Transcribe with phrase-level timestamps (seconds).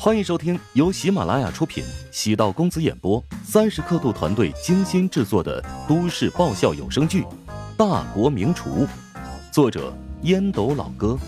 [0.00, 7.22] 欢迎收听由喜马拉雅出品、喜道公子演播、三十刻度团队精心制作的都市爆笑有声剧
[7.76, 8.86] 《大国名厨》，
[9.52, 9.92] 作者
[10.22, 11.18] 烟斗老哥，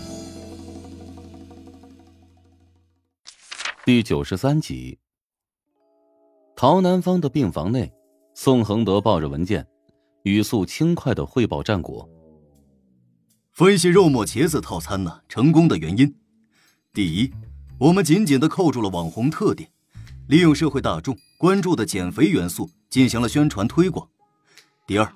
[3.83, 4.97] 第九十三集。
[6.55, 7.91] 陶南方的病房内，
[8.33, 9.67] 宋恒德抱着文件，
[10.23, 12.09] 语速轻快的汇报战果。
[13.51, 16.15] 分析肉末茄子套餐呢成功的原因，
[16.93, 17.29] 第一。
[17.81, 19.67] 我们紧紧地扣住了网红特点，
[20.27, 24.07] 利用社会大众关注的减肥元素进行了宣传推广。
[24.85, 25.13] 第二，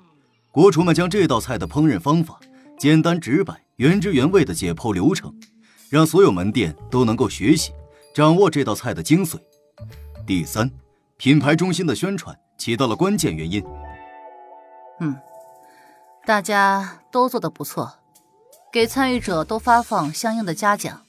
[0.50, 2.40] 国厨们将这道菜的烹饪方法
[2.76, 5.32] 简单直白、原汁原味的解剖流程，
[5.88, 7.70] 让所有门店都能够学习
[8.12, 9.38] 掌握这道菜的精髓。
[10.26, 10.68] 第三，
[11.16, 13.64] 品牌中心的宣传起到了关键原因。
[14.98, 15.14] 嗯，
[16.24, 18.00] 大家都做的不错，
[18.72, 21.05] 给参与者都发放相应的嘉奖。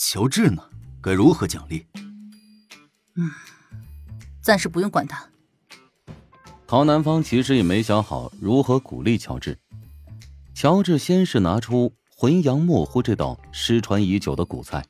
[0.00, 0.62] 乔治呢？
[1.02, 1.84] 该如何奖励？
[3.16, 3.28] 嗯，
[4.40, 5.28] 暂时不用管他。
[6.68, 9.58] 陶南方其实也没想好如何鼓励乔治。
[10.54, 14.84] 乔治先是拿出浑羊墨糊这道失传已久的古菜，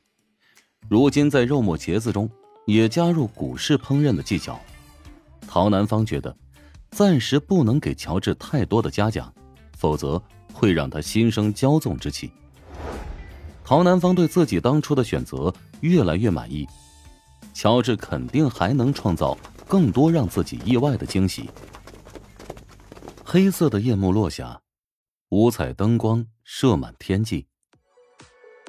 [0.87, 2.29] 如今在肉末茄子中
[2.67, 4.61] 也加入古式烹饪的技巧。
[5.47, 6.37] 陶南方觉得，
[6.91, 9.33] 暂时不能给乔治太多的嘉奖，
[9.75, 10.21] 否则
[10.53, 12.31] 会让他心生骄纵之气。
[13.69, 16.67] 陶南方对自己当初的选择越来越满意，
[17.53, 21.47] 乔治肯定还能创造更多让自己意外的惊喜。
[23.23, 24.59] 黑色的夜幕落下，
[25.29, 27.45] 五彩灯光射满天际。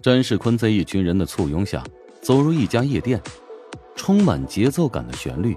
[0.03, 1.83] 詹世坤在一群人的簇拥下
[2.21, 3.19] 走入一家夜店，
[3.97, 5.57] 充满节奏感的旋律，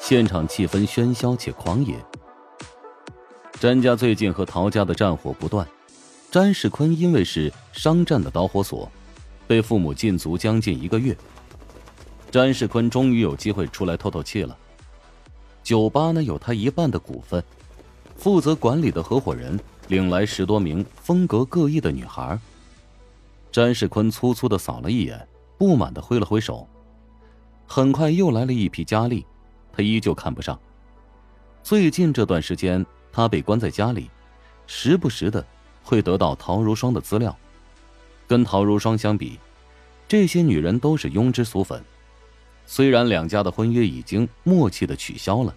[0.00, 2.02] 现场气氛喧嚣且狂野。
[3.60, 5.68] 詹家最近和陶家的战火不断。
[6.32, 8.90] 詹世坤因为是商战的导火索，
[9.46, 11.14] 被父母禁足将近一个月。
[12.30, 14.56] 詹世坤终于有机会出来透透气了。
[15.62, 17.44] 酒吧呢有他一半的股份，
[18.16, 22.40] 负责管理的合伙人领来十多名风格各异的女孩。
[23.50, 25.28] 詹世坤粗粗的扫了一眼，
[25.58, 26.66] 不满的挥了挥手。
[27.66, 29.26] 很快又来了一批佳丽，
[29.70, 30.58] 他依旧看不上。
[31.62, 34.10] 最近这段时间，他被关在家里，
[34.66, 35.46] 时不时的。
[35.82, 37.36] 会得到陶如霜的资料，
[38.26, 39.38] 跟陶如霜相比，
[40.08, 41.82] 这些女人都是庸脂俗粉。
[42.66, 45.54] 虽然两家的婚约已经默契的取消了，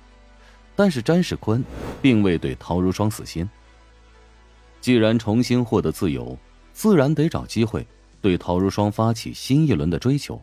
[0.76, 1.64] 但是詹世坤
[2.02, 3.48] 并未对陶如霜死心。
[4.82, 6.38] 既然重新获得自由，
[6.74, 7.88] 自然得找机会
[8.22, 10.42] 对陶如霜发起新一轮的追求。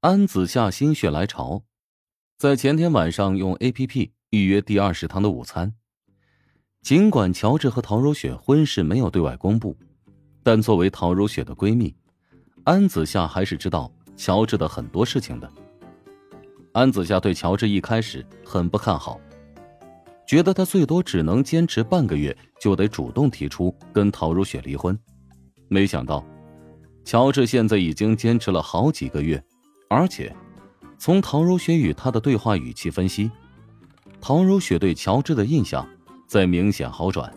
[0.00, 1.62] 安子夏心血来潮，
[2.36, 5.74] 在前天晚上用 A P P 预约第二食堂的午餐。
[6.82, 9.76] 尽管乔治和陶如雪婚事没有对外公布，
[10.42, 11.94] 但作为陶如雪的闺蜜，
[12.64, 15.50] 安子夏还是知道乔治的很多事情的。
[16.72, 19.20] 安子夏对乔治一开始很不看好，
[20.26, 24.98] 觉得他最多只能坚持半个月就得主动提出跟陶如雪离婚。
[25.66, 26.24] 没想到，
[27.04, 29.42] 乔治现在已经坚持了好几个月，
[29.90, 30.34] 而且
[30.96, 33.30] 从陶如雪与他的对话语气分析，
[34.20, 35.86] 陶如雪对乔治的印象。
[36.28, 37.32] 在明显好转。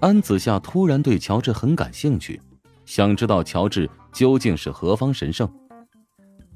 [0.00, 2.40] 安子夏突然对乔治很感兴趣，
[2.84, 5.48] 想知道乔治究竟是何方神圣。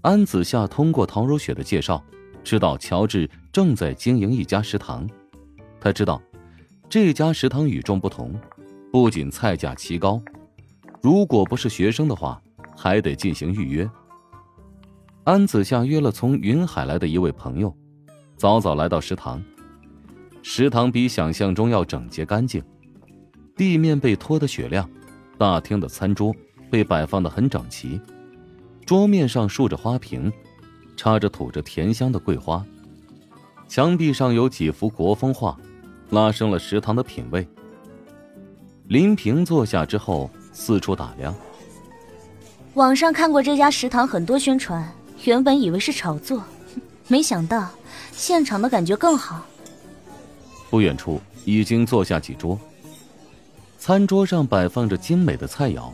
[0.01, 2.03] 安子夏通过陶如雪的介绍，
[2.43, 5.09] 知道乔治正在经营一家食堂。
[5.79, 6.21] 他知道，
[6.89, 8.35] 这家食堂与众不同，
[8.91, 10.21] 不仅菜价奇高，
[11.03, 12.41] 如果不是学生的话，
[12.75, 13.89] 还得进行预约。
[15.25, 17.75] 安子夏约了从云海来的一位朋友，
[18.37, 19.43] 早早来到食堂。
[20.43, 22.63] 食堂比想象中要整洁干净，
[23.57, 24.89] 地面被拖得雪亮，
[25.39, 26.35] 大厅的餐桌
[26.71, 28.01] 被摆放得很整齐，
[28.87, 30.33] 桌面上竖着花瓶，
[30.97, 32.65] 插着吐着甜香的桂花，
[33.69, 35.57] 墙壁上有几幅国风画，
[36.11, 37.47] 拉升了食堂的品味。
[38.89, 41.35] 林平坐下之后四处打量，
[42.75, 44.91] 网上看过这家食堂很多宣传，
[45.25, 46.43] 原本以为是炒作，
[47.07, 47.69] 没想到
[48.11, 49.47] 现场的感觉更好。
[50.71, 52.59] 不远处已经坐下几桌，
[53.79, 55.91] 餐桌上摆放着精美的菜肴，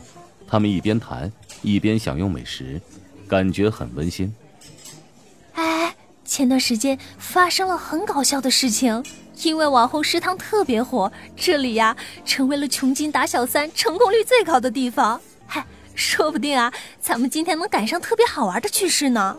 [0.47, 1.31] 他们一边谈
[1.63, 2.79] 一边享用美食，
[3.27, 4.31] 感觉很温馨。
[5.53, 9.03] 哎，前段时间发生了很搞笑的事情，
[9.41, 15.19] 因为网红食堂特别火，这里呀成为了穷尽打小三成功率最高的地方。
[15.47, 15.65] 嗨，
[15.95, 16.71] 说不定啊，
[17.01, 19.35] 咱们今天能赶上特别好玩的趣事呢。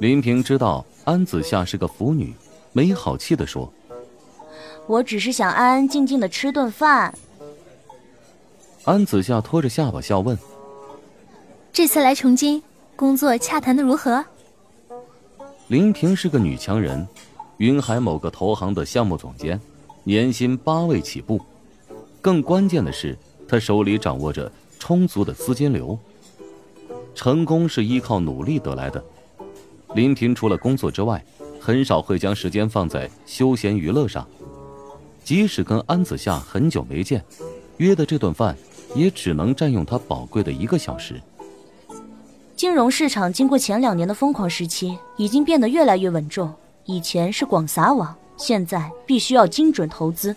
[0.00, 2.32] 林平知道安子夏是个腐女，
[2.72, 3.70] 没好气的说。
[4.86, 7.16] 我只是想安安静静的吃顿饭。
[8.84, 10.36] 安子夏托着下巴笑问
[11.72, 12.62] ：“这次来琼京
[12.96, 14.24] 工作，洽谈的如何？”
[15.68, 17.06] 林平是个女强人，
[17.58, 19.58] 云海某个投行的项目总监，
[20.02, 21.40] 年薪八位起步。
[22.20, 23.16] 更关键的是，
[23.48, 25.98] 她手里掌握着充足的资金流。
[27.14, 29.02] 成功是依靠努力得来的。
[29.94, 31.24] 林平除了工作之外，
[31.60, 34.26] 很少会将时间放在休闲娱乐上。
[35.24, 37.24] 即使跟安子夏很久没见，
[37.76, 38.56] 约的这顿饭
[38.94, 41.20] 也只能占用他宝贵的一个小时。
[42.56, 46.52] 金融市场经过前两年的疯狂时期，已经变得越来越稳重。
[46.84, 50.34] 以前是广撒网，现在必须要精准投资。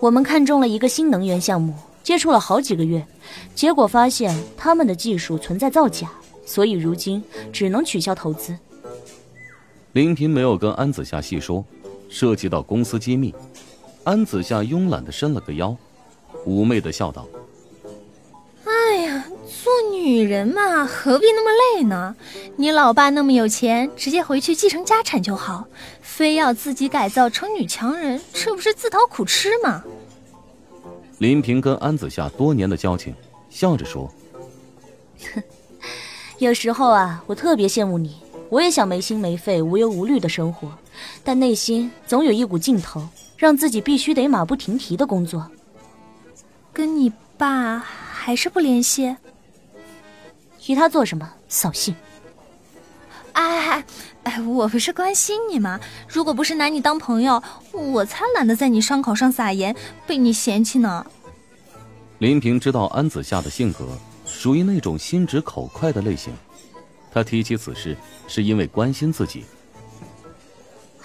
[0.00, 3.06] 我们看中了一个新能源项目，接触了好几个月，
[3.54, 6.10] 结果发现他们的技术存在造假，
[6.44, 7.22] 所以如今
[7.52, 8.56] 只能取消投资。
[9.92, 11.64] 林平没有跟安子夏细说，
[12.08, 13.34] 涉及到公司机密。
[14.06, 15.76] 安子夏慵懒的伸了个腰，
[16.46, 17.26] 妩媚的笑道
[18.62, 19.24] ：“哎呀，
[19.64, 22.14] 做女人嘛，何必那么累呢？
[22.54, 25.66] 你老爸那么有钱，直接回去继承家产就好，
[26.00, 29.82] 非要自己改造成女强人，这不是自讨苦吃吗？”
[31.18, 33.12] 林平跟安子夏多年的交情，
[33.50, 34.08] 笑着说
[35.34, 35.42] ：“哼，
[36.38, 38.14] 有时候啊，我特别羡慕你，
[38.50, 40.70] 我也想没心没肺、无忧无虑的生活，
[41.24, 43.02] 但内心总有一股劲头。”
[43.36, 45.50] 让自己必须得马不停蹄的工作。
[46.72, 49.16] 跟你爸还是不联系？
[50.58, 51.30] 提他做什么？
[51.48, 51.94] 扫兴！
[53.32, 53.84] 哎哎
[54.24, 55.78] 哎，我不是关心你吗？
[56.08, 57.42] 如果不是拿你当朋友，
[57.72, 61.06] 我才懒得在你伤口上撒盐，被你嫌弃呢。
[62.18, 63.86] 林平知道安子夏的性格
[64.24, 66.32] 属于那种心直口快的类型，
[67.12, 67.96] 他提起此事
[68.26, 69.44] 是因为关心自己。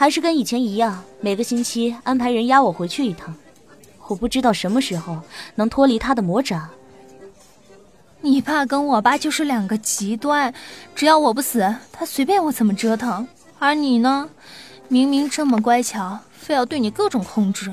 [0.01, 3.35] 还是跟以前一样，每个星期安排人押我回去一趟。
[4.07, 5.21] 我不知道什么时候
[5.53, 6.67] 能脱离他的魔掌。
[8.19, 10.51] 你爸跟我爸就是两个极端，
[10.95, 13.27] 只要我不死，他随便我怎么折腾。
[13.59, 14.27] 而你呢，
[14.87, 17.71] 明明这么乖巧，非要对你各种控制。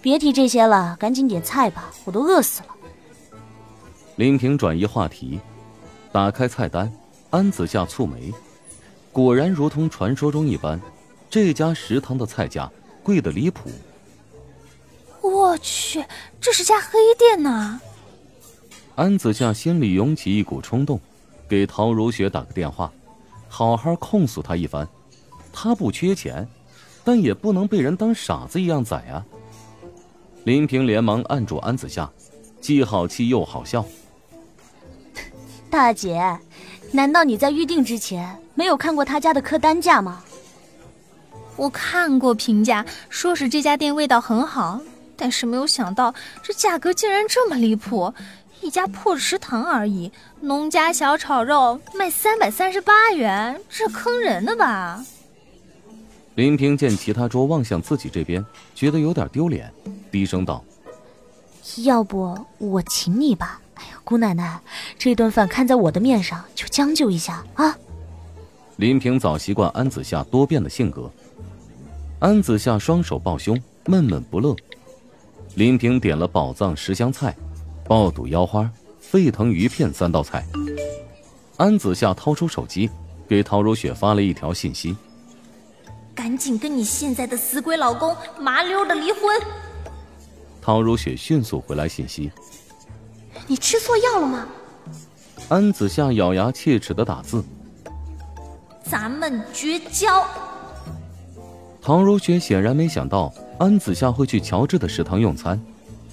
[0.00, 2.68] 别提这些了，赶紧点菜吧，我都饿死了。
[4.16, 5.38] 林平转移话题，
[6.10, 6.90] 打开菜单，
[7.28, 8.32] 安子夏蹙眉。
[9.14, 10.80] 果然如同传说中一般，
[11.30, 12.68] 这家食堂的菜价
[13.00, 13.70] 贵的离谱。
[15.20, 16.04] 我去，
[16.40, 17.78] 这是家黑店呐！
[18.96, 21.00] 安子夏心里涌起一股冲动，
[21.48, 22.92] 给陶如雪打个电话，
[23.48, 24.86] 好好控诉他一番。
[25.52, 26.48] 他不缺钱，
[27.04, 29.24] 但也不能被人当傻子一样宰啊！
[30.42, 32.10] 林平连忙按住安子夏，
[32.60, 33.84] 既好气又好笑。
[35.70, 36.36] 大姐，
[36.90, 38.36] 难道你在预定之前？
[38.54, 40.22] 没有看过他家的客单价吗？
[41.56, 44.80] 我看过评价，说是这家店味道很好，
[45.16, 46.12] 但是没有想到
[46.42, 48.12] 这价格竟然这么离谱。
[48.60, 50.10] 一家破食堂而已，
[50.40, 55.04] 农家小炒肉卖三百三十八元，这坑人的吧？
[56.34, 59.72] 林平见其他桌望向自己这边，觉得有点丢脸，
[60.10, 60.64] 低声道
[61.84, 63.60] ：“要不我请你吧？
[63.74, 64.60] 哎呀，姑奶奶，
[64.98, 67.76] 这顿饭看在我的面上，就将就一下啊！”
[68.76, 71.08] 林平早习惯安子夏多变的性格，
[72.18, 74.54] 安子夏双手抱胸，闷闷不乐。
[75.54, 77.36] 林平点了宝藏十香菜、
[77.84, 80.44] 爆肚腰花、沸腾鱼片三道菜。
[81.56, 82.90] 安子夏掏出手机，
[83.28, 84.96] 给陶如雪发了一条信息
[86.12, 89.40] ：“赶紧跟你现在的死鬼老公麻溜的离婚。”
[90.60, 92.32] 陶如雪迅速回来信息
[93.46, 94.48] ：“你吃错药了吗？”
[95.48, 97.44] 安子夏咬牙切齿的打字。
[98.84, 100.24] 咱们绝交。
[101.80, 105.60] 唐如雪显然没想到安子夏会去乔治的食堂用餐，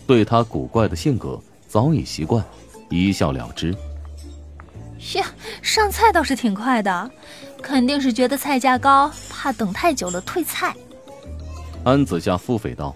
[0.07, 2.43] 对他古怪的性格早已习惯，
[2.89, 3.71] 一笑了之。
[5.15, 5.25] 呀，
[5.61, 7.11] 上菜倒是挺快的，
[7.61, 10.75] 肯定是觉得菜价高，怕等太久了退菜。
[11.83, 12.95] 安子夏腹诽道。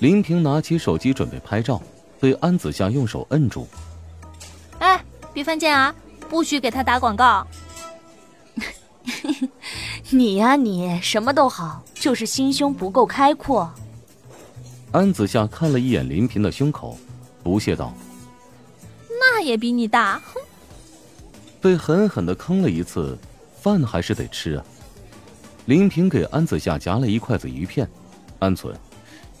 [0.00, 1.80] 林平拿起手机准备拍照，
[2.18, 3.68] 被安子夏用手摁住。
[4.78, 5.94] 哎，别犯贱啊！
[6.28, 7.46] 不许给他打广告。
[10.10, 13.70] 你呀，你什么都好，就是心胸不够开阔。
[14.92, 16.98] 安子夏看了一眼林平的胸口，
[17.42, 17.92] 不屑道
[19.08, 20.40] ：“那也比你大。”哼！
[21.60, 23.16] 被狠狠的坑了一次，
[23.60, 24.64] 饭还是得吃啊。
[25.66, 27.88] 林平给安子夏夹了一筷子鱼片，
[28.38, 28.74] 安存，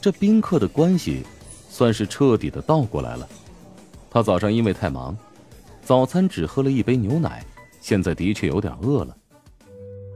[0.00, 1.24] 这宾客的关系
[1.68, 3.28] 算是彻底的倒过来了。
[4.10, 5.16] 他早上因为太忙，
[5.82, 7.44] 早餐只喝了一杯牛奶，
[7.80, 9.16] 现在的确有点饿了。